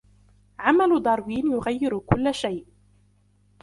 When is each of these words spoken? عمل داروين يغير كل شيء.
عمل 0.59 1.03
داروين 1.03 1.51
يغير 1.51 1.99
كل 1.99 2.33
شيء. 2.33 2.67